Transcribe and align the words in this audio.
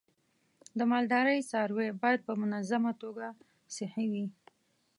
د 0.77 0.79
مالدارۍ 0.91 1.39
څاروی 1.49 1.89
باید 2.01 2.19
په 2.27 2.33
منظمه 2.41 2.91
توګه 3.01 3.27
صحي 3.75 4.07
وي. 4.13 4.25